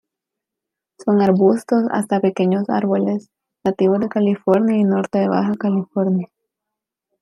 Son 0.97 1.21
arbustos 1.21 1.85
hasta 1.91 2.19
pequeños 2.21 2.71
árboles, 2.71 3.29
nativos 3.63 3.99
de 3.99 4.09
California 4.09 4.77
y 4.79 4.83
norte 4.83 5.19
de 5.19 5.27
Baja 5.27 5.53
California. 5.59 6.27